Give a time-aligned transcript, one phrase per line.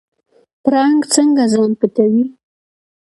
[0.63, 2.25] پړانګ څنګه ځان پټوي؟